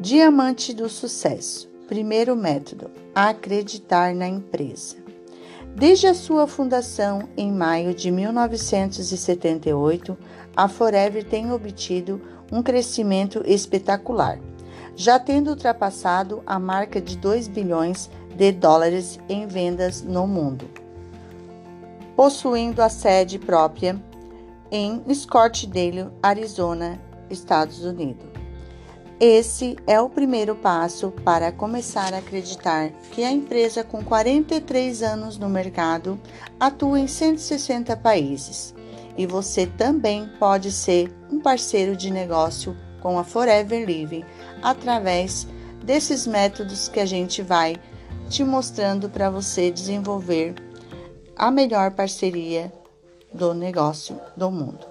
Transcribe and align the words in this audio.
Diamante 0.00 0.72
do 0.72 0.88
sucesso. 0.88 1.68
Primeiro 1.86 2.34
método: 2.34 2.90
acreditar 3.14 4.14
na 4.14 4.26
empresa. 4.26 4.96
Desde 5.76 6.06
a 6.06 6.14
sua 6.14 6.46
fundação 6.46 7.28
em 7.36 7.52
maio 7.52 7.92
de 7.92 8.10
1978, 8.10 10.16
a 10.56 10.68
Forever 10.68 11.22
tem 11.22 11.52
obtido 11.52 12.18
um 12.50 12.62
crescimento 12.62 13.42
espetacular, 13.44 14.40
já 14.96 15.18
tendo 15.18 15.50
ultrapassado 15.50 16.42
a 16.46 16.58
marca 16.58 16.98
de 16.98 17.18
2 17.18 17.48
bilhões 17.48 18.08
de 18.34 18.52
dólares 18.52 19.20
em 19.28 19.46
vendas 19.46 20.00
no 20.00 20.26
mundo, 20.26 20.64
possuindo 22.16 22.80
a 22.80 22.88
sede 22.88 23.38
própria 23.38 24.02
em 24.70 25.02
Scottsdale, 25.12 26.08
Arizona, 26.22 26.98
Estados 27.28 27.84
Unidos. 27.84 28.39
Esse 29.20 29.76
é 29.86 30.00
o 30.00 30.08
primeiro 30.08 30.56
passo 30.56 31.10
para 31.22 31.52
começar 31.52 32.14
a 32.14 32.18
acreditar 32.20 32.88
que 33.12 33.22
a 33.22 33.30
empresa, 33.30 33.84
com 33.84 34.02
43 34.02 35.02
anos 35.02 35.36
no 35.36 35.46
mercado, 35.46 36.18
atua 36.58 36.98
em 36.98 37.06
160 37.06 37.94
países 37.98 38.74
e 39.18 39.26
você 39.26 39.66
também 39.66 40.26
pode 40.38 40.72
ser 40.72 41.12
um 41.30 41.38
parceiro 41.38 41.94
de 41.94 42.10
negócio 42.10 42.74
com 43.02 43.18
a 43.18 43.24
Forever 43.24 43.84
Living 43.86 44.24
através 44.62 45.46
desses 45.84 46.26
métodos 46.26 46.88
que 46.88 46.98
a 46.98 47.04
gente 47.04 47.42
vai 47.42 47.76
te 48.30 48.42
mostrando 48.42 49.10
para 49.10 49.28
você 49.28 49.70
desenvolver 49.70 50.54
a 51.36 51.50
melhor 51.50 51.90
parceria 51.90 52.72
do 53.34 53.52
negócio 53.52 54.18
do 54.34 54.50
mundo. 54.50 54.89